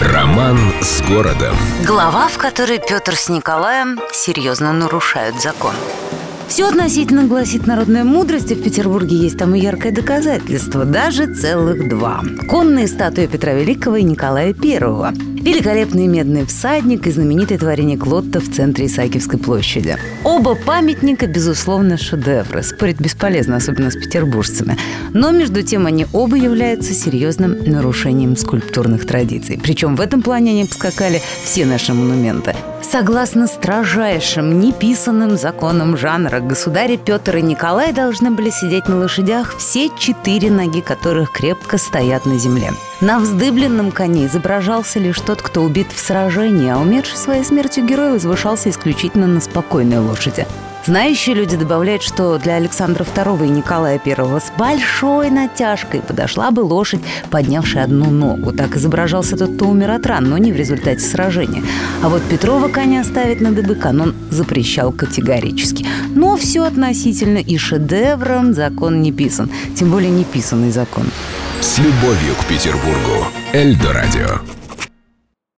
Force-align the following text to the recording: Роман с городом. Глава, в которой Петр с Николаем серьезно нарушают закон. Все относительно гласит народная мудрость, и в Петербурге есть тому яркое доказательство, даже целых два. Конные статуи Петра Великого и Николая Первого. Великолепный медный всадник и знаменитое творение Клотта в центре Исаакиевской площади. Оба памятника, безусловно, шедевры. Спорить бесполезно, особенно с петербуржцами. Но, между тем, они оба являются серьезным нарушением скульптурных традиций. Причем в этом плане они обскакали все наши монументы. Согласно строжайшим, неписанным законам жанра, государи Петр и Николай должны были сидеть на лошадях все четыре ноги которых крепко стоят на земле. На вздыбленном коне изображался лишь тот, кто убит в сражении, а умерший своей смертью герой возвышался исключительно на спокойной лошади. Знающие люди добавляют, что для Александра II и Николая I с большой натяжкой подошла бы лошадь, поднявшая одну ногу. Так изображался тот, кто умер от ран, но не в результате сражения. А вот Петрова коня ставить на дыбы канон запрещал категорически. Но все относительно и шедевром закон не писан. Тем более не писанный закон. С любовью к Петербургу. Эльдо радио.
Роман 0.00 0.56
с 0.80 1.02
городом. 1.02 1.54
Глава, 1.86 2.28
в 2.28 2.38
которой 2.38 2.78
Петр 2.78 3.14
с 3.14 3.28
Николаем 3.28 4.00
серьезно 4.14 4.72
нарушают 4.72 5.42
закон. 5.42 5.74
Все 6.48 6.68
относительно 6.68 7.24
гласит 7.24 7.66
народная 7.66 8.02
мудрость, 8.02 8.50
и 8.50 8.54
в 8.54 8.62
Петербурге 8.62 9.14
есть 9.16 9.36
тому 9.36 9.56
яркое 9.56 9.92
доказательство, 9.92 10.86
даже 10.86 11.26
целых 11.26 11.86
два. 11.90 12.22
Конные 12.48 12.88
статуи 12.88 13.26
Петра 13.26 13.52
Великого 13.52 13.96
и 13.96 14.02
Николая 14.02 14.54
Первого. 14.54 15.12
Великолепный 15.40 16.06
медный 16.06 16.44
всадник 16.44 17.06
и 17.06 17.10
знаменитое 17.10 17.56
творение 17.56 17.96
Клотта 17.96 18.40
в 18.40 18.50
центре 18.50 18.84
Исаакиевской 18.84 19.38
площади. 19.38 19.96
Оба 20.22 20.54
памятника, 20.54 21.26
безусловно, 21.26 21.96
шедевры. 21.96 22.62
Спорить 22.62 23.00
бесполезно, 23.00 23.56
особенно 23.56 23.90
с 23.90 23.94
петербуржцами. 23.96 24.76
Но, 25.14 25.30
между 25.30 25.62
тем, 25.62 25.86
они 25.86 26.06
оба 26.12 26.36
являются 26.36 26.92
серьезным 26.92 27.56
нарушением 27.64 28.36
скульптурных 28.36 29.06
традиций. 29.06 29.58
Причем 29.62 29.96
в 29.96 30.02
этом 30.02 30.20
плане 30.20 30.50
они 30.50 30.64
обскакали 30.64 31.22
все 31.42 31.64
наши 31.64 31.94
монументы. 31.94 32.54
Согласно 32.82 33.46
строжайшим, 33.46 34.60
неписанным 34.60 35.38
законам 35.38 35.96
жанра, 35.96 36.40
государи 36.40 36.98
Петр 36.98 37.38
и 37.38 37.42
Николай 37.42 37.94
должны 37.94 38.30
были 38.30 38.50
сидеть 38.50 38.88
на 38.88 38.98
лошадях 38.98 39.56
все 39.56 39.88
четыре 39.98 40.50
ноги 40.50 40.82
которых 40.82 41.32
крепко 41.32 41.78
стоят 41.78 42.26
на 42.26 42.38
земле. 42.38 42.72
На 43.00 43.18
вздыбленном 43.18 43.92
коне 43.92 44.26
изображался 44.26 44.98
лишь 44.98 45.18
тот, 45.20 45.40
кто 45.40 45.62
убит 45.62 45.86
в 45.90 45.98
сражении, 45.98 46.68
а 46.68 46.78
умерший 46.78 47.16
своей 47.16 47.44
смертью 47.44 47.86
герой 47.86 48.12
возвышался 48.12 48.68
исключительно 48.68 49.26
на 49.26 49.40
спокойной 49.40 50.00
лошади. 50.00 50.46
Знающие 50.84 51.34
люди 51.34 51.56
добавляют, 51.56 52.02
что 52.02 52.36
для 52.36 52.56
Александра 52.56 53.04
II 53.04 53.46
и 53.46 53.48
Николая 53.48 53.98
I 54.04 54.40
с 54.40 54.52
большой 54.58 55.30
натяжкой 55.30 56.02
подошла 56.02 56.50
бы 56.50 56.60
лошадь, 56.60 57.00
поднявшая 57.30 57.84
одну 57.84 58.10
ногу. 58.10 58.52
Так 58.52 58.76
изображался 58.76 59.38
тот, 59.38 59.54
кто 59.54 59.68
умер 59.68 59.92
от 59.92 60.04
ран, 60.06 60.28
но 60.28 60.36
не 60.36 60.52
в 60.52 60.56
результате 60.56 61.00
сражения. 61.00 61.62
А 62.02 62.10
вот 62.10 62.22
Петрова 62.24 62.68
коня 62.68 63.02
ставить 63.04 63.40
на 63.40 63.52
дыбы 63.52 63.76
канон 63.76 64.14
запрещал 64.28 64.92
категорически. 64.92 65.86
Но 66.14 66.36
все 66.36 66.64
относительно 66.64 67.38
и 67.38 67.56
шедевром 67.56 68.52
закон 68.52 69.00
не 69.00 69.10
писан. 69.10 69.50
Тем 69.74 69.90
более 69.90 70.10
не 70.10 70.24
писанный 70.24 70.70
закон. 70.70 71.06
С 71.60 71.78
любовью 71.78 72.34
к 72.36 72.46
Петербургу. 72.46 73.26
Эльдо 73.52 73.92
радио. 73.92 74.59